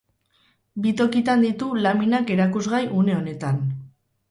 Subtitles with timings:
[0.85, 3.65] Bi tokitan ditu laminak erakusgai une honetan.